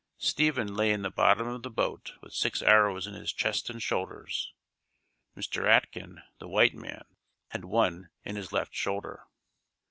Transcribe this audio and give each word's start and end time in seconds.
Stephen 0.17 0.73
lay 0.73 0.89
in 0.91 1.03
the 1.03 1.11
bottom 1.11 1.47
of 1.47 1.61
the 1.61 1.69
boat 1.69 2.13
with 2.23 2.33
six 2.33 2.63
arrows 2.63 3.05
in 3.05 3.13
his 3.13 3.31
chest 3.31 3.69
and 3.69 3.83
shoulders. 3.83 4.51
Mr. 5.37 5.67
Atkin, 5.67 6.23
the 6.39 6.47
white 6.47 6.73
man, 6.73 7.03
had 7.49 7.65
one 7.65 8.09
in 8.23 8.35
his 8.35 8.51
left 8.51 8.73
shoulder. 8.73 9.25